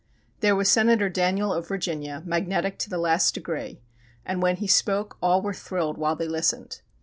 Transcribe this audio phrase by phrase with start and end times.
[0.39, 3.81] There was Senator Daniel of Virginia, magnetic to the last degree,
[4.25, 6.81] and when he spoke all were thrilled while they listened.